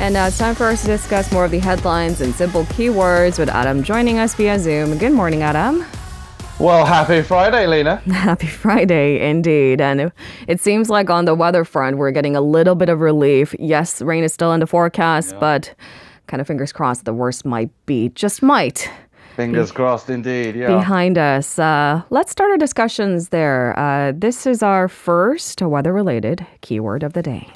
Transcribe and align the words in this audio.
And 0.00 0.14
now 0.14 0.28
it's 0.28 0.38
time 0.38 0.54
for 0.54 0.66
us 0.68 0.82
to 0.82 0.86
discuss 0.86 1.32
more 1.32 1.44
of 1.44 1.50
the 1.50 1.58
headlines 1.58 2.20
and 2.20 2.32
simple 2.32 2.62
keywords 2.66 3.36
with 3.36 3.48
Adam 3.48 3.82
joining 3.82 4.18
us 4.18 4.32
via 4.32 4.56
Zoom. 4.56 4.96
Good 4.96 5.12
morning, 5.12 5.42
Adam. 5.42 5.84
Well, 6.60 6.86
happy 6.86 7.20
Friday, 7.20 7.66
Lena. 7.66 7.96
Happy 8.06 8.46
Friday, 8.46 9.28
indeed. 9.28 9.80
And 9.80 10.12
it 10.46 10.60
seems 10.60 10.88
like 10.88 11.10
on 11.10 11.24
the 11.24 11.34
weather 11.34 11.64
front, 11.64 11.98
we're 11.98 12.12
getting 12.12 12.36
a 12.36 12.40
little 12.40 12.76
bit 12.76 12.88
of 12.88 13.00
relief. 13.00 13.56
Yes, 13.58 14.00
rain 14.00 14.22
is 14.22 14.32
still 14.32 14.52
in 14.52 14.60
the 14.60 14.68
forecast, 14.68 15.32
yeah. 15.32 15.40
but 15.40 15.74
kind 16.28 16.40
of 16.40 16.46
fingers 16.46 16.72
crossed 16.72 17.04
the 17.04 17.12
worst 17.12 17.44
might 17.44 17.70
be, 17.86 18.08
just 18.10 18.40
might. 18.40 18.88
Fingers 19.34 19.72
crossed, 19.72 20.10
indeed. 20.10 20.54
Yeah. 20.54 20.68
Behind 20.68 21.18
us. 21.18 21.58
Uh, 21.58 22.02
let's 22.10 22.30
start 22.30 22.50
our 22.52 22.56
discussions 22.56 23.30
there. 23.30 23.76
Uh, 23.76 24.12
this 24.14 24.46
is 24.46 24.62
our 24.62 24.88
first 24.88 25.60
weather 25.60 25.92
related 25.92 26.46
keyword 26.60 27.02
of 27.02 27.14
the 27.14 27.22
day 27.22 27.52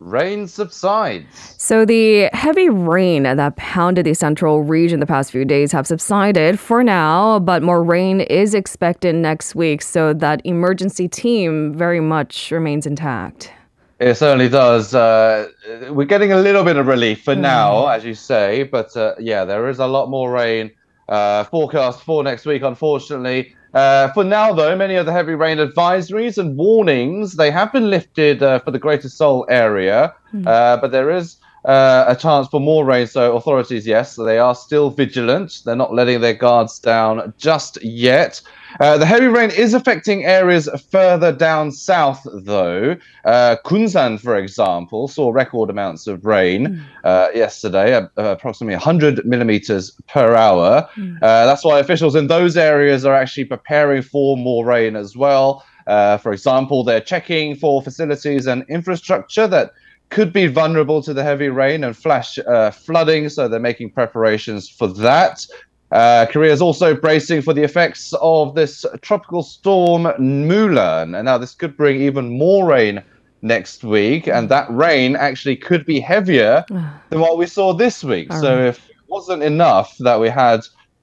rain 0.00 0.48
subsides. 0.48 1.54
So 1.58 1.84
the 1.84 2.30
heavy 2.32 2.68
rain 2.68 3.22
that 3.24 3.56
pounded 3.56 4.06
the 4.06 4.14
central 4.14 4.62
region 4.62 4.98
the 4.98 5.06
past 5.06 5.30
few 5.30 5.44
days 5.44 5.72
have 5.72 5.86
subsided 5.86 6.58
for 6.58 6.82
now, 6.82 7.38
but 7.38 7.62
more 7.62 7.82
rain 7.82 8.22
is 8.22 8.54
expected 8.54 9.14
next 9.14 9.54
week, 9.54 9.82
so 9.82 10.12
that 10.14 10.40
emergency 10.44 11.06
team 11.06 11.74
very 11.74 12.00
much 12.00 12.50
remains 12.50 12.86
intact. 12.86 13.52
It 14.00 14.14
certainly 14.14 14.48
does. 14.48 14.94
Uh, 14.94 15.48
we're 15.90 16.06
getting 16.06 16.32
a 16.32 16.40
little 16.40 16.64
bit 16.64 16.78
of 16.78 16.86
relief 16.86 17.22
for 17.22 17.34
mm. 17.34 17.40
now, 17.40 17.86
as 17.88 18.02
you 18.02 18.14
say, 18.14 18.62
but 18.62 18.96
uh, 18.96 19.14
yeah, 19.18 19.44
there 19.44 19.68
is 19.68 19.78
a 19.78 19.86
lot 19.86 20.08
more 20.08 20.32
rain 20.32 20.70
uh, 21.10 21.44
forecast 21.44 22.02
for 22.02 22.24
next 22.24 22.46
week, 22.46 22.62
unfortunately. 22.62 23.54
Uh, 23.72 24.12
for 24.12 24.24
now, 24.24 24.52
though, 24.52 24.74
many 24.76 24.96
of 24.96 25.06
the 25.06 25.12
heavy 25.12 25.34
rain 25.34 25.58
advisories 25.58 26.38
and 26.38 26.56
warnings 26.56 27.36
they 27.36 27.50
have 27.50 27.72
been 27.72 27.88
lifted 27.88 28.42
uh, 28.42 28.58
for 28.58 28.70
the 28.70 28.78
Greater 28.78 29.08
Seoul 29.08 29.46
area, 29.48 30.14
mm. 30.34 30.46
uh, 30.46 30.76
but 30.78 30.90
there 30.90 31.10
is 31.10 31.36
uh, 31.64 32.04
a 32.08 32.16
chance 32.16 32.48
for 32.48 32.60
more 32.60 32.84
rain. 32.84 33.06
So 33.06 33.36
authorities, 33.36 33.86
yes, 33.86 34.16
they 34.16 34.38
are 34.38 34.54
still 34.54 34.90
vigilant. 34.90 35.60
They're 35.64 35.76
not 35.76 35.94
letting 35.94 36.20
their 36.20 36.34
guards 36.34 36.78
down 36.78 37.34
just 37.38 37.82
yet. 37.82 38.40
Uh, 38.78 38.96
the 38.96 39.06
heavy 39.06 39.26
rain 39.26 39.50
is 39.50 39.74
affecting 39.74 40.24
areas 40.24 40.68
further 40.90 41.32
down 41.32 41.72
south, 41.72 42.24
though. 42.32 42.96
Uh, 43.24 43.56
Kunsan, 43.64 44.20
for 44.20 44.36
example, 44.36 45.08
saw 45.08 45.30
record 45.30 45.70
amounts 45.70 46.06
of 46.06 46.24
rain 46.24 46.68
mm. 46.68 46.84
uh, 47.04 47.28
yesterday, 47.34 47.94
uh, 47.94 48.08
approximately 48.16 48.76
100 48.76 49.26
millimeters 49.26 49.90
per 50.06 50.34
hour. 50.34 50.88
Mm. 50.96 51.18
that's 51.20 51.64
why 51.64 51.80
officials 51.80 52.14
in 52.14 52.28
those 52.28 52.56
areas 52.56 53.04
are 53.04 53.14
actually 53.14 53.44
preparing 53.44 54.02
for 54.02 54.36
more 54.36 54.64
rain 54.64 54.94
as 54.94 55.16
well. 55.16 55.64
Uh, 55.86 56.18
for 56.18 56.32
example, 56.32 56.84
they're 56.84 57.00
checking 57.00 57.56
for 57.56 57.82
facilities 57.82 58.46
and 58.46 58.64
infrastructure 58.68 59.48
that 59.48 59.72
could 60.10 60.32
be 60.32 60.46
vulnerable 60.46 61.02
to 61.02 61.14
the 61.14 61.22
heavy 61.22 61.48
rain 61.48 61.84
and 61.84 61.96
flash 61.96 62.38
uh, 62.38 62.70
flooding, 62.70 63.28
so 63.28 63.48
they're 63.48 63.60
making 63.60 63.90
preparations 63.90 64.68
for 64.68 64.88
that. 64.88 65.46
Uh, 65.92 66.26
Korea 66.30 66.52
is 66.52 66.62
also 66.62 66.94
bracing 66.94 67.42
for 67.42 67.52
the 67.52 67.62
effects 67.62 68.12
of 68.20 68.54
this 68.54 68.84
tropical 69.00 69.42
storm 69.42 70.04
Mulan, 70.18 71.16
and 71.16 71.24
now 71.24 71.38
this 71.38 71.54
could 71.54 71.76
bring 71.76 72.00
even 72.00 72.38
more 72.38 72.66
rain 72.66 73.02
next 73.42 73.82
week, 73.82 74.28
and 74.28 74.48
that 74.48 74.70
rain 74.70 75.16
actually 75.16 75.56
could 75.56 75.84
be 75.86 75.98
heavier 75.98 76.64
than 77.10 77.20
what 77.20 77.38
we 77.38 77.46
saw 77.46 77.72
this 77.72 78.04
week. 78.04 78.32
All 78.32 78.40
so 78.40 78.56
right. 78.56 78.66
if 78.68 78.88
it 78.90 78.96
wasn't 79.08 79.42
enough 79.42 79.96
that 79.98 80.20
we 80.20 80.28
had 80.28 80.60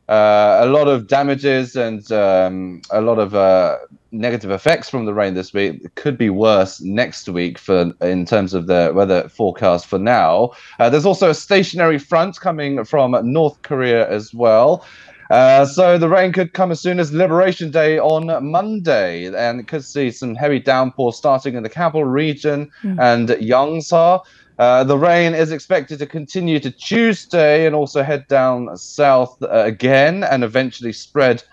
uh, 0.10 0.60
a 0.62 0.66
lot 0.68 0.88
of 0.88 1.08
damages 1.08 1.76
and 1.76 2.12
um, 2.12 2.82
a 2.92 3.02
lot 3.02 3.20
of 3.20 3.36
uh, 3.36 3.78
negative 4.12 4.52
effects 4.52 4.90
from 4.90 5.06
the 5.06 5.14
rain 5.14 5.34
this 5.34 5.54
week. 5.54 5.82
It 5.84 5.96
could 5.96 6.18
be 6.18 6.30
worse 6.30 6.82
next 6.82 7.28
week 7.28 7.58
for 7.58 7.92
in 8.02 8.26
terms 8.26 8.54
of 8.54 8.68
the 8.68 8.92
weather 8.96 9.28
forecast 9.30 9.86
for 9.88 10.00
now. 10.00 10.52
Uh, 10.80 10.90
there's 10.90 11.06
also 11.06 11.30
a 11.30 11.34
stationary 11.34 12.00
front 12.00 12.40
coming 12.40 12.84
from 12.86 13.18
North 13.24 13.62
Korea 13.64 14.10
as 14.10 14.34
well. 14.34 14.86
Uh, 15.30 15.66
so 15.66 15.98
the 15.98 16.08
rain 16.08 16.32
could 16.32 16.54
come 16.54 16.72
as 16.72 16.80
soon 16.80 17.00
as 17.00 17.12
Liberation 17.12 17.70
Day 17.70 18.00
on 18.00 18.28
Monday, 18.50 19.26
and 19.26 19.68
could 19.68 19.84
see 19.84 20.10
some 20.10 20.36
heavy 20.36 20.60
downpour 20.60 21.12
starting 21.12 21.56
in 21.56 21.64
the 21.64 21.70
capital 21.70 22.06
region 22.06 22.72
mm. 22.82 22.98
and 23.00 23.30
Yongsa. 23.30 24.24
Uh, 24.60 24.84
the 24.84 24.98
rain 24.98 25.36
is 25.36 25.52
expected 25.52 26.00
to 26.00 26.06
continue 26.06 26.60
to 26.60 26.72
Tuesday 26.72 27.66
and 27.66 27.76
also 27.76 28.02
head 28.02 28.28
down 28.28 28.76
south 28.76 29.42
uh, 29.44 29.50
again 29.50 30.24
and 30.24 30.44
eventually 30.44 30.92
spread 30.92 31.44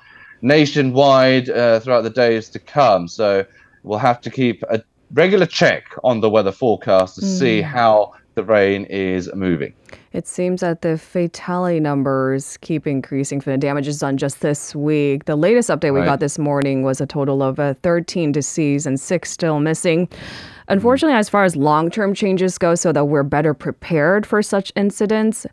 nationwide 0.40 1.50
uh, 1.50 1.80
throughout 1.80 2.02
the 2.02 2.10
days 2.10 2.48
to 2.50 2.58
come. 2.58 3.08
So 3.08 3.44
we'll 3.82 3.98
have 3.98 4.20
to 4.22 4.30
keep 4.30 4.62
a 4.70 4.82
regular 5.12 5.46
check 5.46 5.84
on 6.02 6.20
the 6.20 6.30
weather 6.30 6.52
forecast 6.52 7.16
to 7.16 7.22
mm. 7.22 7.38
see 7.38 7.60
how 7.60 8.14
the 8.34 8.42
rain 8.42 8.84
is 8.86 9.32
moving. 9.34 9.72
It 10.12 10.26
seems 10.26 10.60
that 10.60 10.82
the 10.82 10.98
fatality 10.98 11.80
numbers 11.80 12.56
keep 12.58 12.86
increasing 12.86 13.40
for 13.40 13.50
the 13.50 13.58
damages 13.58 13.98
done 13.98 14.16
just 14.16 14.40
this 14.40 14.74
week. 14.74 15.26
The 15.26 15.36
latest 15.36 15.70
update 15.70 15.94
we 15.94 16.00
got 16.04 16.20
this 16.20 16.38
morning 16.38 16.82
was 16.82 17.00
a 17.00 17.06
total 17.06 17.42
of 17.42 17.58
uh, 17.58 17.74
13 17.82 18.32
deceased 18.32 18.86
and 18.86 18.98
six 18.98 19.30
still 19.30 19.60
missing. 19.60 20.08
Unfortunately, 20.68 21.16
as 21.16 21.28
far 21.28 21.44
as 21.44 21.56
long 21.56 21.90
term 21.90 22.14
changes 22.14 22.58
go, 22.58 22.74
so 22.74 22.92
that 22.92 23.06
we're 23.06 23.22
better 23.22 23.54
prepared 23.54 24.26
for 24.26 24.42
such 24.42 24.72
incidents, 24.76 25.46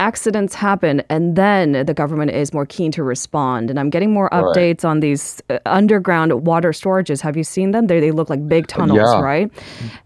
accidents 0.00 0.54
happen 0.54 1.02
and 1.10 1.36
then 1.36 1.84
the 1.84 1.92
government 1.92 2.30
is 2.30 2.54
more 2.54 2.64
keen 2.64 2.90
to 2.90 3.02
respond. 3.02 3.68
And 3.68 3.78
I'm 3.78 3.90
getting 3.90 4.12
more 4.12 4.30
updates 4.30 4.82
right. 4.82 4.86
on 4.86 5.00
these 5.00 5.42
uh, 5.50 5.58
underground 5.66 6.46
water 6.46 6.70
storages. 6.70 7.20
Have 7.20 7.36
you 7.36 7.44
seen 7.44 7.72
them? 7.72 7.86
They, 7.86 8.00
they 8.00 8.10
look 8.10 8.30
like 8.30 8.48
big 8.48 8.66
tunnels, 8.66 8.98
yeah. 8.98 9.20
right? 9.20 9.50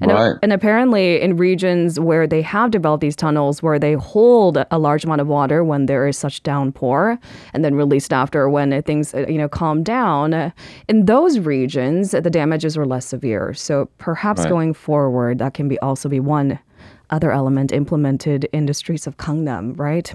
And, 0.01 0.11
right. 0.11 0.35
and 0.43 0.53
apparently, 0.53 1.21
in 1.21 1.37
regions 1.37 2.01
where 2.01 2.27
they 2.27 2.43
have 2.43 2.73
developed 2.73 3.03
these 3.03 3.15
tunnels, 3.15 3.63
where 3.63 3.79
they 3.79 3.95
hold 3.95 4.59
a 4.71 4.79
large 4.79 5.05
amount 5.05 5.21
of 5.21 5.29
water 5.29 5.63
when 5.63 5.87
there 5.87 6.09
is 6.09 6.19
such 6.19 6.43
downpour 6.43 7.19
and 7.53 7.65
then 7.65 7.77
released 7.77 8.13
after 8.13 8.49
when 8.49 8.83
things 8.83 9.15
uh, 9.15 9.27
you 9.29 9.39
know 9.39 9.49
calm 9.49 9.83
down, 9.85 10.53
in 10.89 11.07
those 11.07 11.39
regions, 11.39 12.11
the 12.11 12.31
damages 12.31 12.77
were 12.77 12.87
less 12.87 13.07
severe. 13.07 13.55
So 13.55 13.89
perhaps 13.99 14.44
right. 14.45 14.51
going 14.51 14.75
forward, 14.75 15.39
that 15.39 15.55
can 15.55 15.69
be 15.69 15.79
also 15.81 16.09
be 16.09 16.21
one 16.21 16.59
other 17.11 17.31
element 17.31 17.73
implemented 17.73 18.45
in 18.53 18.67
the 18.67 18.75
streets 18.75 19.07
of 19.07 19.17
Gangnam, 19.17 19.79
right? 19.79 20.13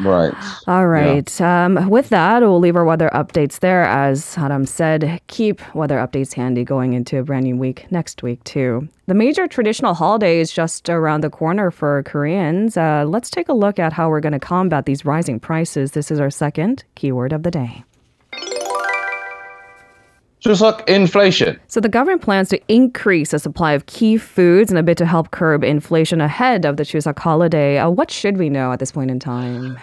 Right. 0.00 0.32
All 0.66 0.86
right. 0.86 1.40
Yeah. 1.40 1.64
Um, 1.66 1.90
with 1.90 2.08
that, 2.10 2.40
we'll 2.40 2.58
leave 2.58 2.76
our 2.76 2.84
weather 2.84 3.10
updates 3.12 3.58
there. 3.60 3.84
As 3.84 4.38
Adam 4.38 4.64
said, 4.64 5.20
keep 5.26 5.60
weather 5.74 5.96
updates 5.96 6.34
handy 6.34 6.64
going 6.64 6.92
into 6.92 7.18
a 7.18 7.22
brand 7.22 7.44
new 7.44 7.56
week 7.56 7.90
next 7.90 8.22
week, 8.22 8.42
too. 8.44 8.88
The 9.06 9.14
major 9.14 9.48
traditional 9.48 9.94
holiday 9.94 10.40
is 10.40 10.52
just 10.52 10.88
around 10.88 11.22
the 11.22 11.30
corner 11.30 11.70
for 11.70 12.02
Koreans. 12.04 12.76
Uh, 12.76 13.04
let's 13.06 13.28
take 13.28 13.48
a 13.48 13.52
look 13.52 13.78
at 13.78 13.92
how 13.92 14.08
we're 14.08 14.20
going 14.20 14.32
to 14.32 14.38
combat 14.38 14.86
these 14.86 15.04
rising 15.04 15.40
prices. 15.40 15.92
This 15.92 16.10
is 16.10 16.20
our 16.20 16.30
second 16.30 16.84
keyword 16.94 17.32
of 17.32 17.42
the 17.42 17.50
day. 17.50 17.84
Chuseok 20.40 20.88
inflation. 20.88 21.60
So 21.68 21.80
the 21.80 21.88
government 21.88 22.22
plans 22.22 22.48
to 22.48 22.60
increase 22.68 23.32
the 23.32 23.38
supply 23.38 23.72
of 23.72 23.84
key 23.86 24.16
foods 24.16 24.70
in 24.70 24.78
a 24.78 24.82
bid 24.82 24.96
to 24.98 25.06
help 25.06 25.32
curb 25.32 25.62
inflation 25.62 26.20
ahead 26.22 26.64
of 26.64 26.78
the 26.78 26.82
Chuseok 26.82 27.18
holiday. 27.18 27.78
Uh, 27.78 27.90
what 27.90 28.10
should 28.10 28.38
we 28.38 28.48
know 28.48 28.72
at 28.72 28.78
this 28.78 28.90
point 28.90 29.10
in 29.10 29.20
time? 29.20 29.78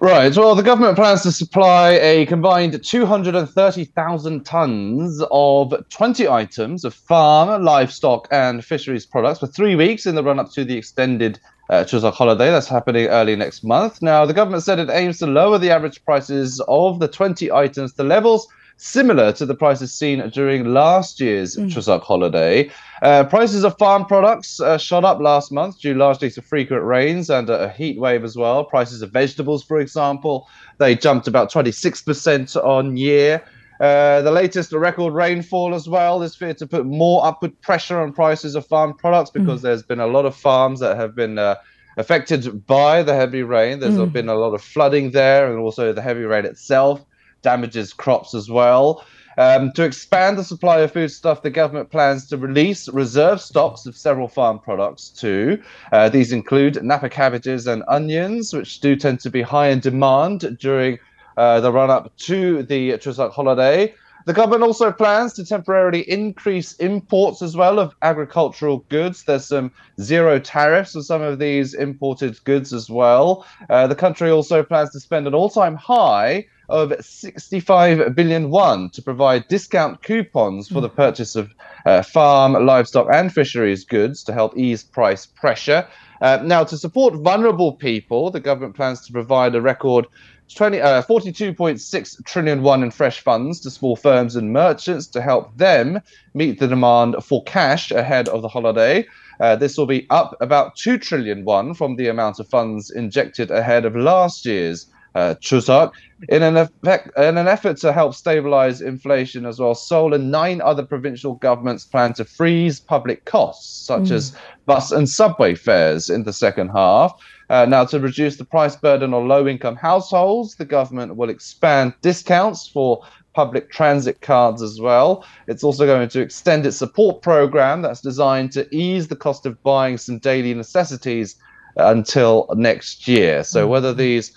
Right. 0.00 0.34
Well, 0.36 0.54
the 0.54 0.62
government 0.62 0.96
plans 0.96 1.22
to 1.22 1.32
supply 1.32 1.90
a 1.90 2.26
combined 2.26 2.82
230,000 2.82 4.44
tons 4.44 5.22
of 5.30 5.74
20 5.90 6.28
items 6.28 6.84
of 6.84 6.94
farm, 6.94 7.62
livestock, 7.62 8.26
and 8.30 8.64
fisheries 8.64 9.04
products 9.06 9.40
for 9.40 9.46
three 9.46 9.76
weeks 9.76 10.06
in 10.06 10.14
the 10.14 10.22
run 10.22 10.40
up 10.40 10.50
to 10.52 10.64
the 10.64 10.76
extended 10.76 11.38
uh, 11.68 11.84
Chuseok 11.84 12.14
holiday 12.14 12.50
that's 12.50 12.66
happening 12.66 13.06
early 13.06 13.36
next 13.36 13.62
month. 13.62 14.02
Now, 14.02 14.26
the 14.26 14.34
government 14.34 14.64
said 14.64 14.80
it 14.80 14.90
aims 14.90 15.18
to 15.18 15.26
lower 15.26 15.58
the 15.58 15.70
average 15.70 16.04
prices 16.04 16.60
of 16.66 16.98
the 16.98 17.06
20 17.06 17.52
items 17.52 17.92
to 17.92 18.02
levels 18.02 18.48
similar 18.80 19.30
to 19.30 19.44
the 19.44 19.54
prices 19.54 19.92
seen 19.92 20.26
during 20.30 20.64
last 20.72 21.20
year's 21.20 21.54
mm. 21.54 21.70
Chuseok 21.70 22.02
holiday. 22.02 22.70
Uh, 23.02 23.24
prices 23.24 23.62
of 23.62 23.76
farm 23.78 24.06
products 24.06 24.58
uh, 24.58 24.78
shot 24.78 25.04
up 25.04 25.20
last 25.20 25.52
month 25.52 25.78
due 25.80 25.94
largely 25.94 26.30
to 26.30 26.40
frequent 26.40 26.82
rains 26.82 27.28
and 27.28 27.50
a, 27.50 27.68
heat 27.72 28.00
wave 28.00 28.24
as 28.24 28.36
well. 28.36 28.64
Prices 28.64 29.02
of 29.02 29.10
vegetables, 29.10 29.62
for 29.62 29.80
example, 29.80 30.48
they 30.78 30.94
jumped 30.94 31.28
about 31.28 31.52
26% 31.52 32.56
on 32.64 32.96
year. 32.96 33.44
Uh, 33.80 34.22
the 34.22 34.30
latest 34.30 34.72
record 34.72 35.12
rainfall 35.12 35.74
as 35.74 35.86
well 35.86 36.22
is 36.22 36.34
feared 36.34 36.56
to 36.58 36.66
put 36.66 36.86
more 36.86 37.24
upward 37.24 37.58
pressure 37.60 38.00
on 38.00 38.12
prices 38.12 38.54
of 38.54 38.66
farm 38.66 38.94
products 38.94 39.30
because 39.30 39.60
mm. 39.60 39.64
there's 39.64 39.82
been 39.82 40.00
a 40.00 40.06
lot 40.06 40.24
of 40.24 40.34
farms 40.34 40.80
that 40.80 40.96
have 40.96 41.14
been 41.14 41.38
uh, 41.38 41.54
affected 41.98 42.66
by 42.66 43.02
the 43.02 43.14
heavy 43.14 43.42
rain. 43.42 43.78
There's 43.78 43.94
mm. 43.94 44.10
been 44.10 44.30
a 44.30 44.34
lot 44.34 44.54
of 44.54 44.62
flooding 44.62 45.10
there 45.10 45.50
and 45.50 45.60
also 45.60 45.92
the 45.92 46.02
heavy 46.02 46.22
rain 46.22 46.46
itself 46.46 47.04
damages 47.42 47.92
crops 47.92 48.34
as 48.34 48.50
well. 48.50 49.04
Um, 49.38 49.72
to 49.72 49.84
expand 49.84 50.36
the 50.36 50.44
supply 50.44 50.80
of 50.80 50.92
foodstuff, 50.92 51.42
the 51.42 51.50
government 51.50 51.90
plans 51.90 52.28
to 52.28 52.36
release 52.36 52.88
reserve 52.88 53.40
stocks 53.40 53.86
of 53.86 53.96
several 53.96 54.28
farm 54.28 54.58
products 54.58 55.08
too. 55.08 55.62
Uh, 55.92 56.08
these 56.08 56.32
include 56.32 56.82
Napa 56.82 57.08
cabbages 57.08 57.66
and 57.66 57.82
onions, 57.88 58.52
which 58.52 58.80
do 58.80 58.96
tend 58.96 59.20
to 59.20 59.30
be 59.30 59.40
high 59.40 59.68
in 59.68 59.80
demand 59.80 60.58
during 60.58 60.98
uh, 61.36 61.60
the 61.60 61.72
run 61.72 61.90
up 61.90 62.14
to 62.18 62.62
the 62.64 62.92
Chuseok 62.92 63.32
holiday. 63.32 63.94
The 64.26 64.32
government 64.32 64.62
also 64.62 64.92
plans 64.92 65.32
to 65.34 65.44
temporarily 65.44 66.08
increase 66.10 66.74
imports 66.74 67.42
as 67.42 67.56
well 67.56 67.78
of 67.78 67.94
agricultural 68.02 68.84
goods. 68.88 69.24
There's 69.24 69.46
some 69.46 69.72
zero 70.00 70.38
tariffs 70.38 70.94
on 70.94 71.02
some 71.02 71.22
of 71.22 71.38
these 71.38 71.74
imported 71.74 72.42
goods 72.44 72.72
as 72.72 72.90
well. 72.90 73.46
Uh, 73.68 73.86
the 73.86 73.94
country 73.94 74.30
also 74.30 74.62
plans 74.62 74.90
to 74.90 75.00
spend 75.00 75.26
an 75.26 75.34
all 75.34 75.48
time 75.48 75.74
high 75.76 76.46
of 76.70 76.94
65 77.00 78.14
billion 78.14 78.50
won 78.50 78.90
to 78.90 79.02
provide 79.02 79.48
discount 79.48 80.02
coupons 80.02 80.68
for 80.68 80.80
the 80.80 80.88
hmm. 80.88 80.96
purchase 80.96 81.34
of 81.34 81.52
uh, 81.84 82.02
farm, 82.02 82.52
livestock, 82.64 83.08
and 83.12 83.32
fisheries 83.32 83.84
goods 83.84 84.22
to 84.24 84.32
help 84.32 84.56
ease 84.56 84.82
price 84.82 85.26
pressure. 85.26 85.86
Uh, 86.20 86.38
now, 86.44 86.62
to 86.62 86.76
support 86.76 87.14
vulnerable 87.14 87.72
people, 87.72 88.30
the 88.30 88.40
government 88.40 88.76
plans 88.76 89.00
to 89.06 89.12
provide 89.12 89.54
a 89.54 89.60
record 89.60 90.06
20, 90.54 90.80
uh, 90.80 91.02
42.6 91.02 92.24
trillion 92.24 92.62
won 92.62 92.82
in 92.82 92.90
fresh 92.90 93.20
funds 93.20 93.60
to 93.60 93.70
small 93.70 93.96
firms 93.96 94.36
and 94.36 94.52
merchants 94.52 95.06
to 95.06 95.22
help 95.22 95.56
them 95.56 96.00
meet 96.34 96.58
the 96.58 96.68
demand 96.68 97.16
for 97.22 97.42
cash 97.44 97.90
ahead 97.90 98.28
of 98.28 98.42
the 98.42 98.48
holiday. 98.48 99.06
Uh, 99.40 99.56
this 99.56 99.78
will 99.78 99.86
be 99.86 100.06
up 100.10 100.36
about 100.40 100.76
2 100.76 100.98
trillion 100.98 101.44
won 101.44 101.72
from 101.72 101.96
the 101.96 102.08
amount 102.08 102.38
of 102.38 102.48
funds 102.48 102.90
injected 102.90 103.50
ahead 103.50 103.84
of 103.84 103.96
last 103.96 104.44
year's 104.44 104.86
uh, 105.14 105.34
Chuseok. 105.40 105.92
In 106.28 106.42
an, 106.42 106.56
effect, 106.56 107.10
in 107.18 107.38
an 107.38 107.48
effort 107.48 107.78
to 107.78 107.92
help 107.92 108.14
stabilize 108.14 108.82
inflation 108.82 109.46
as 109.46 109.58
well, 109.58 109.74
Seoul 109.74 110.14
and 110.14 110.30
nine 110.30 110.60
other 110.60 110.84
provincial 110.84 111.34
governments 111.34 111.84
plan 111.84 112.12
to 112.14 112.24
freeze 112.24 112.78
public 112.78 113.24
costs, 113.24 113.86
such 113.86 114.02
mm. 114.02 114.12
as 114.12 114.36
bus 114.66 114.92
and 114.92 115.08
subway 115.08 115.54
fares, 115.54 116.10
in 116.10 116.24
the 116.24 116.32
second 116.32 116.68
half. 116.68 117.18
Uh, 117.50 117.66
now, 117.66 117.84
to 117.84 117.98
reduce 117.98 118.36
the 118.36 118.44
price 118.44 118.76
burden 118.76 119.12
on 119.12 119.26
low 119.26 119.46
income 119.48 119.74
households, 119.74 120.54
the 120.54 120.64
government 120.64 121.16
will 121.16 121.28
expand 121.28 121.92
discounts 122.00 122.68
for 122.68 123.02
public 123.32 123.70
transit 123.72 124.20
cards 124.20 124.62
as 124.62 124.80
well. 124.80 125.24
It's 125.48 125.64
also 125.64 125.84
going 125.84 126.08
to 126.08 126.20
extend 126.20 126.64
its 126.64 126.76
support 126.76 127.22
program 127.22 127.82
that's 127.82 128.00
designed 128.00 128.52
to 128.52 128.72
ease 128.74 129.08
the 129.08 129.16
cost 129.16 129.46
of 129.46 129.60
buying 129.64 129.98
some 129.98 130.18
daily 130.18 130.54
necessities 130.54 131.34
until 131.76 132.48
next 132.54 133.08
year. 133.08 133.42
So, 133.42 133.66
mm. 133.66 133.70
whether 133.70 133.92
these 133.92 134.30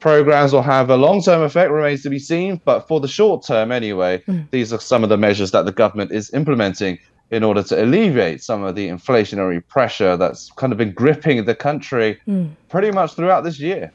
programs 0.00 0.52
will 0.52 0.62
have 0.62 0.90
a 0.90 0.96
long 0.96 1.22
term 1.22 1.40
effect 1.42 1.70
remains 1.70 2.02
to 2.02 2.10
be 2.10 2.18
seen, 2.18 2.60
but 2.66 2.86
for 2.86 3.00
the 3.00 3.08
short 3.08 3.46
term 3.46 3.72
anyway, 3.72 4.22
mm. 4.28 4.46
these 4.50 4.74
are 4.74 4.80
some 4.80 5.02
of 5.02 5.08
the 5.08 5.16
measures 5.16 5.52
that 5.52 5.64
the 5.64 5.72
government 5.72 6.12
is 6.12 6.32
implementing 6.34 6.98
in 7.30 7.42
order 7.44 7.62
to 7.62 7.82
alleviate 7.82 8.42
some 8.42 8.62
of 8.62 8.74
the 8.74 8.88
inflationary 8.88 9.66
pressure 9.66 10.16
that's 10.16 10.50
kind 10.52 10.72
of 10.72 10.78
been 10.78 10.92
gripping 10.92 11.44
the 11.44 11.54
country 11.54 12.18
mm. 12.26 12.50
pretty 12.68 12.90
much 12.90 13.14
throughout 13.14 13.44
this 13.44 13.60
year. 13.60 13.92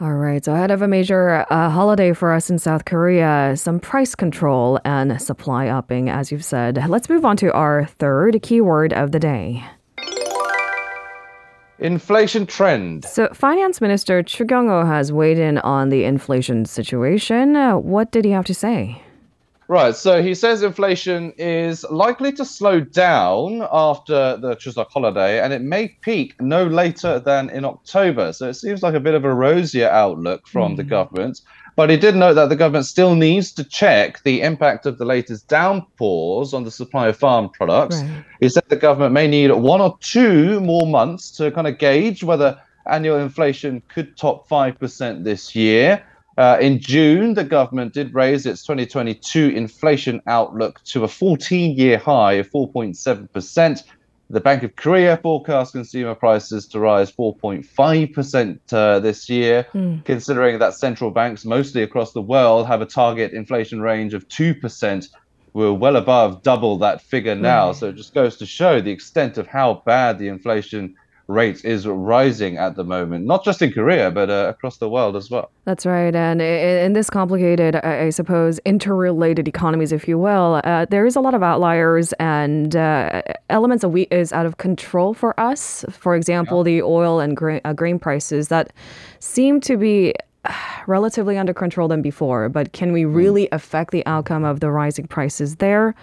All 0.00 0.12
right, 0.12 0.44
so 0.44 0.54
ahead 0.54 0.70
of 0.70 0.80
a 0.80 0.86
major 0.86 1.44
uh, 1.50 1.70
holiday 1.70 2.12
for 2.12 2.32
us 2.32 2.48
in 2.48 2.58
South 2.60 2.84
Korea, 2.84 3.54
some 3.56 3.80
price 3.80 4.14
control 4.14 4.78
and 4.84 5.20
supply 5.20 5.66
upping, 5.66 6.08
as 6.08 6.30
you've 6.30 6.44
said. 6.44 6.88
Let's 6.88 7.08
move 7.08 7.24
on 7.24 7.36
to 7.38 7.52
our 7.52 7.86
third 7.86 8.40
keyword 8.40 8.92
of 8.92 9.10
the 9.10 9.18
day. 9.18 9.64
Inflation 11.80 12.46
trend. 12.46 13.04
So, 13.04 13.28
Finance 13.32 13.80
Minister 13.80 14.22
Choo 14.22 14.44
Kyung-ho 14.44 14.84
has 14.84 15.12
weighed 15.12 15.38
in 15.38 15.58
on 15.58 15.88
the 15.88 16.04
inflation 16.04 16.64
situation. 16.64 17.56
Uh, 17.56 17.78
what 17.78 18.12
did 18.12 18.24
he 18.24 18.30
have 18.32 18.44
to 18.46 18.54
say? 18.54 19.02
Right, 19.70 19.94
so 19.94 20.22
he 20.22 20.34
says 20.34 20.62
inflation 20.62 21.34
is 21.36 21.84
likely 21.90 22.32
to 22.32 22.44
slow 22.46 22.80
down 22.80 23.68
after 23.70 24.38
the 24.38 24.56
Chuseok 24.56 24.88
holiday, 24.90 25.40
and 25.40 25.52
it 25.52 25.60
may 25.60 25.88
peak 26.00 26.40
no 26.40 26.64
later 26.64 27.18
than 27.18 27.50
in 27.50 27.66
October. 27.66 28.32
So 28.32 28.48
it 28.48 28.54
seems 28.54 28.82
like 28.82 28.94
a 28.94 29.00
bit 29.00 29.12
of 29.12 29.26
a 29.26 29.34
rosier 29.34 29.90
outlook 29.90 30.48
from 30.48 30.72
mm. 30.72 30.76
the 30.78 30.84
government. 30.84 31.42
But 31.76 31.90
he 31.90 31.98
did 31.98 32.16
note 32.16 32.32
that 32.34 32.48
the 32.48 32.56
government 32.56 32.86
still 32.86 33.14
needs 33.14 33.52
to 33.52 33.62
check 33.62 34.22
the 34.22 34.40
impact 34.40 34.86
of 34.86 34.96
the 34.96 35.04
latest 35.04 35.48
downpours 35.48 36.54
on 36.54 36.64
the 36.64 36.70
supply 36.70 37.08
of 37.08 37.18
farm 37.18 37.50
products. 37.50 38.00
Right. 38.00 38.24
He 38.40 38.48
said 38.48 38.64
the 38.68 38.76
government 38.76 39.12
may 39.12 39.28
need 39.28 39.52
one 39.52 39.82
or 39.82 39.98
two 40.00 40.60
more 40.60 40.86
months 40.86 41.30
to 41.32 41.50
kind 41.50 41.66
of 41.66 41.76
gauge 41.76 42.24
whether 42.24 42.58
annual 42.86 43.18
inflation 43.18 43.82
could 43.88 44.16
top 44.16 44.48
5% 44.48 45.24
this 45.24 45.54
year. 45.54 46.02
Uh, 46.38 46.56
in 46.60 46.78
June, 46.78 47.34
the 47.34 47.42
government 47.42 47.92
did 47.92 48.14
raise 48.14 48.46
its 48.46 48.62
2022 48.62 49.48
inflation 49.48 50.22
outlook 50.28 50.80
to 50.84 51.02
a 51.02 51.08
14 51.08 51.76
year 51.76 51.98
high 51.98 52.34
of 52.34 52.48
4.7%. 52.50 53.82
The 54.30 54.40
Bank 54.40 54.62
of 54.62 54.76
Korea 54.76 55.16
forecasts 55.16 55.72
consumer 55.72 56.14
prices 56.14 56.68
to 56.68 56.78
rise 56.78 57.10
4.5% 57.10 58.58
uh, 58.72 59.00
this 59.00 59.28
year, 59.28 59.66
mm. 59.74 60.04
considering 60.04 60.60
that 60.60 60.74
central 60.74 61.10
banks 61.10 61.44
mostly 61.44 61.82
across 61.82 62.12
the 62.12 62.22
world 62.22 62.68
have 62.68 62.82
a 62.82 62.86
target 62.86 63.32
inflation 63.32 63.80
range 63.80 64.14
of 64.14 64.28
2%. 64.28 65.08
We're 65.54 65.72
well 65.72 65.96
above 65.96 66.44
double 66.44 66.78
that 66.78 67.02
figure 67.02 67.34
now. 67.34 67.72
Mm. 67.72 67.74
So 67.74 67.88
it 67.88 67.96
just 67.96 68.14
goes 68.14 68.36
to 68.36 68.46
show 68.46 68.80
the 68.80 68.92
extent 68.92 69.38
of 69.38 69.48
how 69.48 69.82
bad 69.84 70.20
the 70.20 70.28
inflation 70.28 70.94
rate 71.28 71.62
is 71.62 71.86
rising 71.86 72.56
at 72.56 72.74
the 72.74 72.84
moment, 72.84 73.26
not 73.26 73.44
just 73.44 73.60
in 73.60 73.70
Korea, 73.70 74.10
but 74.10 74.30
uh, 74.30 74.46
across 74.48 74.78
the 74.78 74.88
world 74.88 75.14
as 75.14 75.30
well. 75.30 75.50
That's 75.66 75.84
right. 75.84 76.14
And 76.14 76.40
in 76.40 76.94
this 76.94 77.10
complicated, 77.10 77.76
I 77.76 78.08
suppose, 78.10 78.58
interrelated 78.64 79.46
economies, 79.46 79.92
if 79.92 80.08
you 80.08 80.18
will, 80.18 80.62
uh, 80.64 80.86
there 80.86 81.04
is 81.04 81.16
a 81.16 81.20
lot 81.20 81.34
of 81.34 81.42
outliers 81.42 82.14
and 82.14 82.74
uh, 82.74 83.22
elements 83.50 83.84
of 83.84 83.92
wheat 83.92 84.08
is 84.10 84.32
out 84.32 84.46
of 84.46 84.56
control 84.56 85.12
for 85.12 85.38
us. 85.38 85.84
For 85.90 86.16
example, 86.16 86.60
yeah. 86.60 86.76
the 86.76 86.82
oil 86.82 87.20
and 87.20 87.36
grain, 87.36 87.60
uh, 87.64 87.74
grain 87.74 87.98
prices 87.98 88.48
that 88.48 88.72
seem 89.20 89.60
to 89.60 89.76
be 89.76 90.14
relatively 90.86 91.36
under 91.36 91.52
control 91.52 91.88
than 91.88 92.00
before. 92.00 92.48
But 92.48 92.72
can 92.72 92.92
we 92.92 93.02
hmm. 93.02 93.12
really 93.12 93.44
mm. 93.44 93.52
affect 93.52 93.90
the 93.90 94.04
outcome 94.06 94.44
of 94.44 94.60
the 94.60 94.70
rising 94.70 95.06
prices 95.06 95.56
there? 95.56 95.94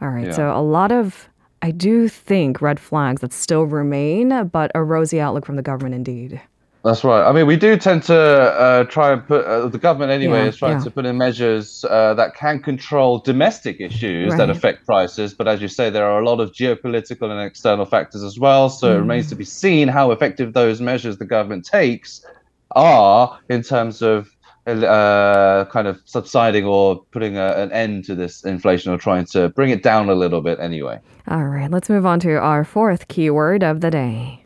All 0.00 0.08
right. 0.08 0.28
Yeah. 0.28 0.32
So 0.32 0.56
a 0.56 0.62
lot 0.62 0.90
of 0.90 1.28
I 1.62 1.70
do 1.70 2.08
think 2.08 2.60
red 2.60 2.80
flags 2.80 3.20
that 3.20 3.32
still 3.32 3.64
remain, 3.64 4.46
but 4.48 4.70
a 4.74 4.82
rosy 4.82 5.20
outlook 5.20 5.44
from 5.44 5.56
the 5.56 5.62
government 5.62 5.94
indeed. 5.94 6.40
That's 6.82 7.04
right. 7.04 7.28
I 7.28 7.32
mean, 7.32 7.46
we 7.46 7.56
do 7.56 7.76
tend 7.76 8.04
to 8.04 8.16
uh, 8.16 8.84
try 8.84 9.12
and 9.12 9.26
put 9.26 9.44
uh, 9.44 9.68
the 9.68 9.76
government 9.76 10.12
anyway 10.12 10.44
yeah, 10.44 10.48
is 10.48 10.56
trying 10.56 10.78
yeah. 10.78 10.84
to 10.84 10.90
put 10.90 11.04
in 11.04 11.18
measures 11.18 11.84
uh, 11.90 12.14
that 12.14 12.34
can 12.34 12.62
control 12.62 13.18
domestic 13.18 13.82
issues 13.82 14.30
right. 14.30 14.38
that 14.38 14.48
affect 14.48 14.86
prices. 14.86 15.34
But 15.34 15.46
as 15.46 15.60
you 15.60 15.68
say, 15.68 15.90
there 15.90 16.06
are 16.06 16.18
a 16.20 16.24
lot 16.24 16.40
of 16.40 16.52
geopolitical 16.52 17.30
and 17.30 17.38
external 17.46 17.84
factors 17.84 18.22
as 18.22 18.38
well. 18.38 18.70
So 18.70 18.88
mm. 18.88 18.96
it 18.96 19.00
remains 19.00 19.28
to 19.28 19.34
be 19.34 19.44
seen 19.44 19.88
how 19.88 20.10
effective 20.10 20.54
those 20.54 20.80
measures 20.80 21.18
the 21.18 21.26
government 21.26 21.66
takes 21.66 22.24
are 22.70 23.38
in 23.50 23.62
terms 23.62 24.00
of 24.00 24.34
uh, 24.66 25.64
kind 25.70 25.86
of 25.86 26.00
subsiding 26.04 26.64
or 26.64 27.02
putting 27.10 27.36
a, 27.36 27.54
an 27.54 27.72
end 27.72 28.04
to 28.04 28.14
this 28.14 28.44
inflation 28.44 28.92
or 28.92 28.98
trying 28.98 29.24
to 29.26 29.48
bring 29.50 29.70
it 29.70 29.82
down 29.82 30.08
a 30.08 30.14
little 30.14 30.40
bit 30.40 30.58
anyway. 30.60 31.00
All 31.28 31.44
right, 31.44 31.70
let's 31.70 31.88
move 31.88 32.06
on 32.06 32.20
to 32.20 32.36
our 32.36 32.64
fourth 32.64 33.08
keyword 33.08 33.62
of 33.62 33.80
the 33.80 33.90
day. 33.90 34.44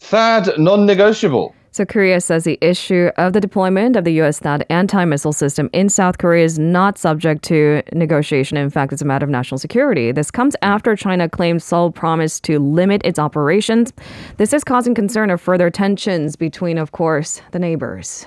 THAAD 0.00 0.58
non 0.58 0.86
negotiable. 0.86 1.54
So 1.78 1.86
Korea 1.86 2.20
says 2.20 2.42
the 2.42 2.58
issue 2.60 3.12
of 3.18 3.34
the 3.34 3.40
deployment 3.40 3.94
of 3.94 4.02
the 4.02 4.10
U.S. 4.14 4.40
THAAD 4.40 4.64
anti-missile 4.68 5.32
system 5.32 5.70
in 5.72 5.88
South 5.88 6.18
Korea 6.18 6.44
is 6.44 6.58
not 6.58 6.98
subject 6.98 7.44
to 7.44 7.84
negotiation. 7.92 8.56
In 8.56 8.68
fact, 8.68 8.92
it's 8.92 9.00
a 9.00 9.04
matter 9.04 9.22
of 9.22 9.30
national 9.30 9.58
security. 9.58 10.10
This 10.10 10.28
comes 10.28 10.56
after 10.62 10.96
China 10.96 11.28
claimed 11.28 11.62
Seoul 11.62 11.92
promised 11.92 12.42
to 12.46 12.58
limit 12.58 13.00
its 13.04 13.16
operations. 13.16 13.92
This 14.38 14.52
is 14.52 14.64
causing 14.64 14.92
concern 14.92 15.30
of 15.30 15.40
further 15.40 15.70
tensions 15.70 16.34
between, 16.34 16.78
of 16.78 16.90
course, 16.90 17.42
the 17.52 17.60
neighbors. 17.60 18.26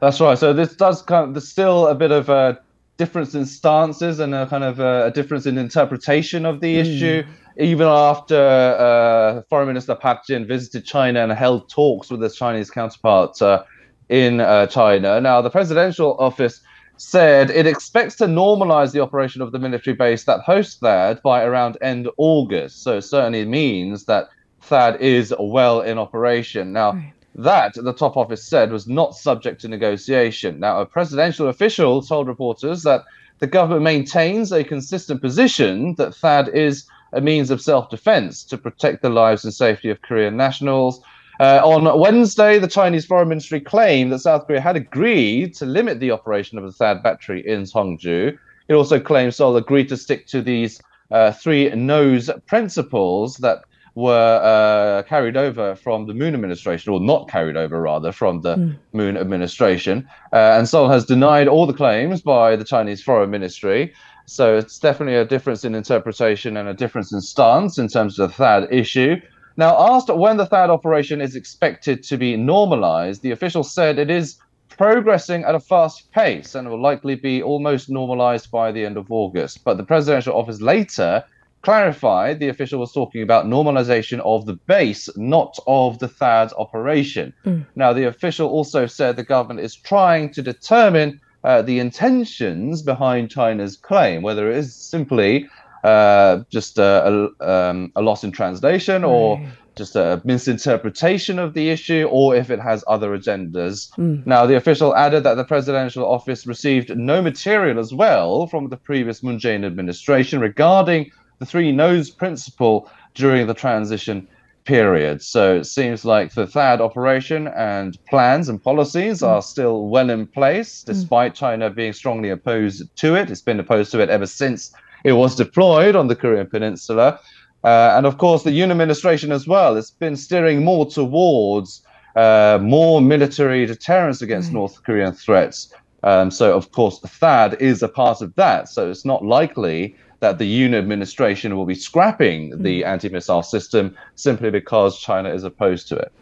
That's 0.00 0.20
right. 0.20 0.38
So 0.38 0.52
this 0.52 0.76
does 0.76 1.02
kind 1.02 1.24
of, 1.26 1.34
there's 1.34 1.48
still 1.48 1.88
a 1.88 1.96
bit 1.96 2.12
of 2.12 2.28
a 2.28 2.60
difference 2.96 3.34
in 3.34 3.46
stances 3.46 4.20
and 4.20 4.34
a 4.34 4.46
kind 4.46 4.64
of 4.64 4.80
a, 4.80 5.06
a 5.06 5.10
difference 5.10 5.46
in 5.46 5.58
interpretation 5.58 6.44
of 6.44 6.60
the 6.60 6.76
mm. 6.76 6.80
issue 6.80 7.24
even 7.58 7.86
after 7.86 8.36
uh, 8.36 9.42
Foreign 9.48 9.68
Minister 9.68 9.94
Park 9.94 10.26
Jin 10.26 10.46
visited 10.46 10.84
China 10.84 11.22
and 11.22 11.32
held 11.32 11.68
talks 11.68 12.10
with 12.10 12.22
his 12.22 12.34
Chinese 12.34 12.70
counterpart 12.70 13.40
uh, 13.42 13.64
in 14.08 14.40
uh, 14.40 14.66
China. 14.66 15.20
Now, 15.20 15.42
the 15.42 15.50
presidential 15.50 16.16
office 16.18 16.60
said 16.96 17.50
it 17.50 17.66
expects 17.66 18.16
to 18.16 18.26
normalize 18.26 18.92
the 18.92 19.00
operation 19.00 19.42
of 19.42 19.52
the 19.52 19.58
military 19.58 19.94
base 19.96 20.24
that 20.24 20.40
hosts 20.40 20.78
THAAD 20.80 21.22
by 21.22 21.42
around 21.42 21.76
end 21.82 22.08
August. 22.16 22.82
So 22.82 22.98
it 22.98 23.02
certainly 23.02 23.44
means 23.44 24.04
that 24.04 24.28
THAAD 24.62 25.00
is 25.00 25.34
well 25.38 25.80
in 25.80 25.98
operation. 25.98 26.72
Now, 26.72 26.92
right. 26.92 27.12
That, 27.34 27.74
the 27.74 27.94
top 27.94 28.16
office 28.16 28.44
said, 28.44 28.70
was 28.70 28.86
not 28.86 29.14
subject 29.14 29.60
to 29.62 29.68
negotiation. 29.68 30.60
Now, 30.60 30.80
a 30.80 30.86
presidential 30.86 31.48
official 31.48 32.02
told 32.02 32.28
reporters 32.28 32.82
that 32.82 33.04
the 33.38 33.46
government 33.46 33.82
maintains 33.82 34.52
a 34.52 34.62
consistent 34.62 35.20
position 35.20 35.94
that 35.96 36.12
THAAD 36.12 36.54
is 36.54 36.84
a 37.12 37.20
means 37.20 37.50
of 37.50 37.60
self 37.60 37.90
defense 37.90 38.44
to 38.44 38.58
protect 38.58 39.02
the 39.02 39.10
lives 39.10 39.44
and 39.44 39.52
safety 39.52 39.90
of 39.90 40.02
Korean 40.02 40.36
nationals. 40.36 41.02
Uh, 41.40 41.60
on 41.64 41.98
Wednesday, 41.98 42.58
the 42.58 42.68
Chinese 42.68 43.06
Foreign 43.06 43.28
Ministry 43.28 43.60
claimed 43.60 44.12
that 44.12 44.20
South 44.20 44.46
Korea 44.46 44.60
had 44.60 44.76
agreed 44.76 45.54
to 45.54 45.66
limit 45.66 45.98
the 45.98 46.10
operation 46.10 46.58
of 46.58 46.64
the 46.64 46.84
THAAD 46.84 47.02
battery 47.02 47.46
in 47.46 47.62
Seongju. 47.62 48.38
It 48.68 48.74
also 48.74 49.00
claims 49.00 49.36
Seoul 49.36 49.56
agreed 49.56 49.88
to 49.88 49.96
stick 49.96 50.26
to 50.28 50.42
these 50.42 50.80
uh, 51.10 51.32
three 51.32 51.68
no's 51.70 52.30
principles 52.46 53.38
that 53.38 53.64
were 53.94 54.40
uh, 54.42 55.02
carried 55.08 55.36
over 55.36 55.74
from 55.74 56.06
the 56.06 56.14
Moon 56.14 56.34
administration, 56.34 56.92
or 56.92 57.00
not 57.00 57.28
carried 57.28 57.56
over 57.56 57.80
rather 57.80 58.12
from 58.12 58.40
the 58.40 58.56
mm. 58.56 58.76
Moon 58.92 59.16
administration. 59.16 60.08
Uh, 60.32 60.56
and 60.56 60.68
Seoul 60.68 60.88
has 60.88 61.04
denied 61.04 61.48
all 61.48 61.66
the 61.66 61.74
claims 61.74 62.22
by 62.22 62.56
the 62.56 62.64
Chinese 62.64 63.02
Foreign 63.02 63.30
Ministry. 63.30 63.92
So 64.26 64.56
it's 64.56 64.78
definitely 64.78 65.16
a 65.16 65.24
difference 65.24 65.64
in 65.64 65.74
interpretation 65.74 66.56
and 66.56 66.68
a 66.68 66.74
difference 66.74 67.12
in 67.12 67.20
stance 67.20 67.76
in 67.76 67.88
terms 67.88 68.18
of 68.18 68.30
the 68.30 68.42
THAAD 68.42 68.72
issue. 68.72 69.16
Now, 69.56 69.76
asked 69.78 70.08
when 70.08 70.38
the 70.38 70.46
THAAD 70.46 70.70
operation 70.70 71.20
is 71.20 71.36
expected 71.36 72.02
to 72.04 72.16
be 72.16 72.36
normalized, 72.36 73.20
the 73.20 73.32
official 73.32 73.62
said 73.62 73.98
it 73.98 74.10
is 74.10 74.38
progressing 74.70 75.44
at 75.44 75.54
a 75.54 75.60
fast 75.60 76.10
pace 76.12 76.54
and 76.54 76.68
will 76.70 76.80
likely 76.80 77.14
be 77.14 77.42
almost 77.42 77.90
normalized 77.90 78.50
by 78.50 78.72
the 78.72 78.86
end 78.86 78.96
of 78.96 79.12
August. 79.12 79.64
But 79.64 79.76
the 79.76 79.84
presidential 79.84 80.34
office 80.34 80.62
later 80.62 81.22
clarified 81.62 82.40
the 82.40 82.48
official 82.48 82.78
was 82.78 82.92
talking 82.92 83.22
about 83.22 83.46
normalization 83.46 84.20
of 84.20 84.46
the 84.46 84.54
base, 84.54 85.08
not 85.16 85.58
of 85.66 85.98
the 86.00 86.08
THAAD 86.08 86.52
operation. 86.58 87.32
Mm. 87.44 87.66
Now, 87.76 87.92
the 87.92 88.04
official 88.04 88.48
also 88.48 88.86
said 88.86 89.16
the 89.16 89.24
government 89.24 89.60
is 89.60 89.74
trying 89.74 90.32
to 90.32 90.42
determine 90.42 91.20
uh, 91.44 91.62
the 91.62 91.78
intentions 91.78 92.82
behind 92.82 93.30
China's 93.30 93.76
claim, 93.76 94.22
whether 94.22 94.50
it 94.50 94.56
is 94.56 94.74
simply 94.74 95.48
uh, 95.84 96.42
just 96.50 96.78
a, 96.78 97.30
a, 97.40 97.50
um, 97.50 97.92
a, 97.96 98.02
loss 98.02 98.22
in 98.22 98.30
translation 98.30 99.02
or 99.02 99.40
just 99.74 99.96
a 99.96 100.20
misinterpretation 100.24 101.38
of 101.38 101.54
the 101.54 101.70
issue 101.70 102.06
or 102.10 102.36
if 102.36 102.50
it 102.50 102.60
has 102.60 102.84
other 102.86 103.16
agendas. 103.16 103.90
Mm. 103.96 104.24
Now, 104.26 104.46
the 104.46 104.56
official 104.56 104.94
added 104.94 105.24
that 105.24 105.34
the 105.34 105.44
presidential 105.44 106.04
office 106.06 106.46
received 106.46 106.96
no 106.96 107.22
material 107.22 107.78
as 107.80 107.92
well 107.92 108.46
from 108.46 108.68
the 108.68 108.76
previous 108.76 109.22
Moon 109.22 109.38
Jae-in 109.38 109.64
administration 109.64 110.40
regarding 110.40 111.10
the 111.42 111.46
three 111.46 111.72
no's 111.72 112.08
principle 112.08 112.88
during 113.14 113.48
the 113.48 113.54
transition 113.54 114.28
period. 114.64 115.20
So 115.22 115.56
it 115.56 115.64
seems 115.64 116.04
like 116.04 116.34
the 116.34 116.46
THAAD 116.46 116.80
operation 116.80 117.48
and 117.48 117.98
plans 118.06 118.48
and 118.48 118.62
policies 118.62 119.22
mm. 119.22 119.26
are 119.26 119.42
still 119.42 119.88
well 119.88 120.08
in 120.08 120.28
place, 120.28 120.84
hmm. 120.84 120.92
despite. 120.92 121.34
China 121.34 121.68
being 121.68 121.92
strongly 121.92 122.30
opposed 122.30 122.94
to 122.96 123.16
it. 123.16 123.28
It's 123.28 123.40
been 123.40 123.58
opposed 123.58 123.90
to 123.92 124.00
it 124.00 124.08
ever 124.08 124.26
since 124.26 124.72
it 125.02 125.14
was 125.14 125.34
deployed 125.34 125.96
on 125.96 126.06
the 126.06 126.14
Korean 126.14 126.46
Peninsula. 126.46 127.18
Uh, 127.64 127.94
and 127.96 128.06
of 128.06 128.18
course, 128.18 128.44
the 128.44 128.50
Yoon 128.50 128.70
administration 128.70 129.32
as 129.32 129.48
well, 129.48 129.76
it's 129.76 129.90
been 129.90 130.16
steering 130.16 130.64
more 130.64 130.86
towards 130.86 131.82
uh, 132.14 132.58
more 132.62 133.00
military 133.00 133.66
deterrence 133.66 134.22
against 134.22 134.50
mm. 134.50 134.54
North 134.54 134.80
Korean 134.84 135.12
threats. 135.12 135.74
Um, 136.04 136.30
so, 136.30 136.56
of 136.56 136.70
course, 136.70 137.00
THAAD 137.00 137.60
is 137.60 137.82
a 137.82 137.88
part 137.88 138.22
of 138.22 138.32
that. 138.36 138.68
So 138.68 138.90
it's 138.90 139.04
not 139.04 139.24
likely 139.24 139.96
that 140.22 140.38
the 140.38 140.48
Yoon 140.48 140.72
administration 140.72 141.56
will 141.56 141.66
be 141.66 141.74
scrapping 141.74 142.62
the 142.62 142.84
anti 142.84 143.08
missile 143.08 143.42
system 143.42 143.94
simply 144.14 144.50
because 144.50 145.00
China 145.00 145.28
is 145.28 145.42
opposed 145.42 145.88
to 145.88 145.96
it. 145.96 146.12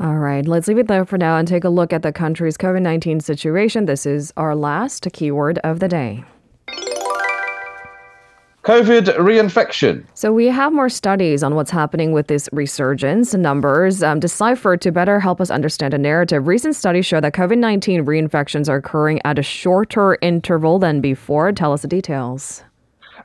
All 0.00 0.16
right, 0.16 0.46
let's 0.46 0.68
leave 0.68 0.78
it 0.78 0.88
there 0.88 1.06
for 1.06 1.16
now 1.16 1.38
and 1.38 1.48
take 1.48 1.64
a 1.64 1.70
look 1.70 1.92
at 1.92 2.02
the 2.02 2.12
country's 2.12 2.58
COVID 2.58 2.82
19 2.82 3.20
situation. 3.20 3.86
This 3.86 4.04
is 4.04 4.32
our 4.36 4.54
last 4.54 5.06
keyword 5.12 5.58
of 5.58 5.78
the 5.78 5.88
day. 5.88 6.24
COVID 8.64 9.16
reinfection. 9.16 10.04
So, 10.14 10.32
we 10.32 10.46
have 10.46 10.72
more 10.72 10.88
studies 10.88 11.44
on 11.44 11.54
what's 11.54 11.70
happening 11.70 12.10
with 12.10 12.26
this 12.26 12.48
resurgence 12.50 13.32
numbers 13.32 14.02
um, 14.02 14.18
deciphered 14.18 14.80
to 14.80 14.90
better 14.90 15.20
help 15.20 15.40
us 15.40 15.52
understand 15.52 15.94
a 15.94 15.98
narrative. 15.98 16.48
Recent 16.48 16.74
studies 16.74 17.06
show 17.06 17.20
that 17.20 17.32
COVID 17.32 17.58
19 17.58 18.04
reinfections 18.04 18.68
are 18.68 18.78
occurring 18.78 19.20
at 19.24 19.38
a 19.38 19.42
shorter 19.44 20.18
interval 20.20 20.80
than 20.80 21.00
before. 21.00 21.52
Tell 21.52 21.72
us 21.72 21.82
the 21.82 21.88
details. 21.88 22.64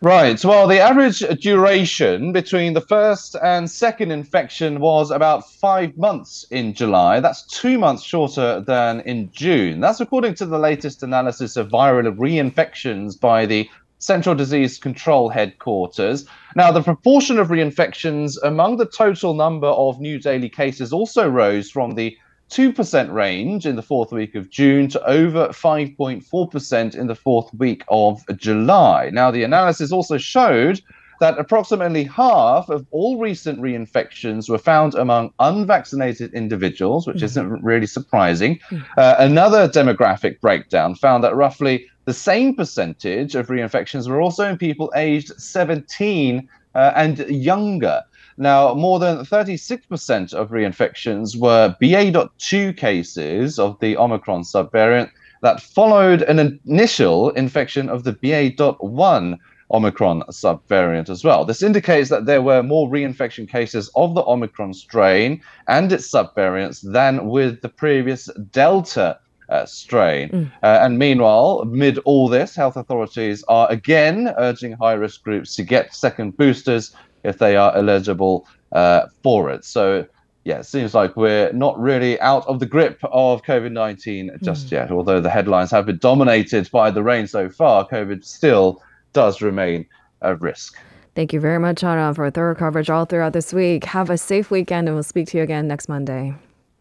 Right. 0.03 0.43
Well, 0.43 0.65
the 0.67 0.79
average 0.79 1.19
duration 1.39 2.31
between 2.31 2.73
the 2.73 2.81
first 2.81 3.35
and 3.43 3.69
second 3.69 4.09
infection 4.09 4.79
was 4.79 5.11
about 5.11 5.47
five 5.47 5.95
months 5.95 6.43
in 6.49 6.73
July. 6.73 7.19
That's 7.19 7.43
two 7.43 7.77
months 7.77 8.01
shorter 8.01 8.61
than 8.61 9.01
in 9.01 9.31
June. 9.31 9.79
That's 9.79 9.99
according 9.99 10.33
to 10.35 10.47
the 10.47 10.57
latest 10.57 11.03
analysis 11.03 11.55
of 11.55 11.69
viral 11.69 12.17
reinfections 12.17 13.19
by 13.19 13.45
the 13.45 13.69
Central 13.99 14.33
Disease 14.33 14.79
Control 14.79 15.29
Headquarters. 15.29 16.25
Now, 16.55 16.71
the 16.71 16.81
proportion 16.81 17.37
of 17.37 17.49
reinfections 17.49 18.37
among 18.43 18.77
the 18.77 18.87
total 18.87 19.35
number 19.35 19.67
of 19.67 20.01
new 20.01 20.17
daily 20.17 20.49
cases 20.49 20.91
also 20.91 21.29
rose 21.29 21.69
from 21.69 21.91
the 21.91 22.17
2% 22.51 23.13
range 23.13 23.65
in 23.65 23.77
the 23.77 23.81
fourth 23.81 24.11
week 24.11 24.35
of 24.35 24.49
June 24.49 24.89
to 24.89 25.03
over 25.07 25.47
5.4% 25.47 26.95
in 26.95 27.07
the 27.07 27.15
fourth 27.15 27.53
week 27.53 27.83
of 27.87 28.23
July. 28.35 29.09
Now, 29.11 29.31
the 29.31 29.43
analysis 29.43 29.91
also 29.91 30.17
showed 30.17 30.81
that 31.21 31.37
approximately 31.37 32.03
half 32.03 32.67
of 32.67 32.85
all 32.91 33.19
recent 33.19 33.61
reinfections 33.61 34.49
were 34.49 34.57
found 34.57 34.95
among 34.95 35.31
unvaccinated 35.39 36.33
individuals, 36.33 37.07
which 37.07 37.17
mm-hmm. 37.17 37.25
isn't 37.25 37.63
really 37.63 37.85
surprising. 37.85 38.59
Mm. 38.69 38.85
Uh, 38.97 39.15
another 39.19 39.69
demographic 39.69 40.41
breakdown 40.41 40.95
found 40.95 41.23
that 41.23 41.35
roughly 41.35 41.85
the 42.05 42.13
same 42.13 42.55
percentage 42.55 43.35
of 43.35 43.47
reinfections 43.47 44.09
were 44.09 44.19
also 44.19 44.49
in 44.49 44.57
people 44.57 44.91
aged 44.95 45.31
17 45.39 46.49
uh, 46.73 46.91
and 46.95 47.19
younger. 47.29 48.01
Now, 48.41 48.73
more 48.73 48.97
than 48.97 49.19
36% 49.19 50.33
of 50.33 50.49
reinfections 50.49 51.37
were 51.37 51.75
BA.2 51.79 52.75
cases 52.75 53.59
of 53.59 53.79
the 53.79 53.95
Omicron 53.95 54.41
subvariant 54.41 55.11
that 55.43 55.61
followed 55.61 56.23
an 56.23 56.59
initial 56.65 57.29
infection 57.29 57.87
of 57.87 58.03
the 58.03 58.13
BA.1 58.13 59.37
Omicron 59.71 60.23
subvariant 60.31 61.07
as 61.07 61.23
well. 61.23 61.45
This 61.45 61.61
indicates 61.61 62.09
that 62.09 62.25
there 62.25 62.41
were 62.41 62.63
more 62.63 62.89
reinfection 62.89 63.47
cases 63.47 63.91
of 63.95 64.15
the 64.15 64.23
Omicron 64.23 64.73
strain 64.73 65.39
and 65.67 65.91
its 65.91 66.11
subvariants 66.11 66.81
than 66.91 67.27
with 67.27 67.61
the 67.61 67.69
previous 67.69 68.27
Delta 68.51 69.19
uh, 69.49 69.65
strain. 69.67 70.29
Mm. 70.29 70.51
Uh, 70.63 70.79
and 70.81 70.97
meanwhile, 70.97 71.59
amid 71.61 71.99
all 72.05 72.27
this, 72.27 72.55
health 72.55 72.75
authorities 72.75 73.43
are 73.47 73.69
again 73.69 74.33
urging 74.39 74.71
high 74.71 74.93
risk 74.93 75.23
groups 75.23 75.55
to 75.57 75.63
get 75.63 75.93
second 75.93 76.37
boosters 76.37 76.95
if 77.23 77.37
they 77.37 77.55
are 77.55 77.75
eligible 77.75 78.47
uh, 78.71 79.07
for 79.23 79.49
it. 79.49 79.65
So, 79.65 80.05
yeah, 80.43 80.59
it 80.59 80.65
seems 80.65 80.93
like 80.93 81.15
we're 81.15 81.51
not 81.53 81.79
really 81.79 82.19
out 82.19 82.45
of 82.47 82.59
the 82.59 82.65
grip 82.65 82.99
of 83.03 83.43
COVID 83.43 83.71
19 83.71 84.31
just 84.41 84.67
mm. 84.67 84.71
yet. 84.71 84.91
Although 84.91 85.21
the 85.21 85.29
headlines 85.29 85.71
have 85.71 85.85
been 85.85 85.97
dominated 85.99 86.69
by 86.71 86.91
the 86.91 87.03
rain 87.03 87.27
so 87.27 87.49
far, 87.49 87.87
COVID 87.87 88.25
still 88.25 88.81
does 89.13 89.41
remain 89.41 89.85
a 90.21 90.35
risk. 90.35 90.77
Thank 91.13 91.33
you 91.33 91.39
very 91.39 91.59
much, 91.59 91.83
Anna, 91.83 92.13
for 92.13 92.29
thorough 92.31 92.55
coverage 92.55 92.89
all 92.89 93.05
throughout 93.05 93.33
this 93.33 93.53
week. 93.53 93.83
Have 93.83 94.09
a 94.09 94.17
safe 94.17 94.49
weekend, 94.49 94.87
and 94.87 94.95
we'll 94.95 95.03
speak 95.03 95.27
to 95.27 95.37
you 95.37 95.43
again 95.43 95.67
next 95.67 95.89
Monday. 95.89 96.33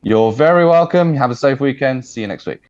You're 0.03 0.33
very 0.33 0.65
welcome. 0.65 1.15
Have 1.15 1.31
a 1.31 1.37
safe 1.37 1.61
weekend. 1.61 2.07
See 2.07 2.21
you 2.21 2.27
next 2.27 2.47
week. 2.47 2.70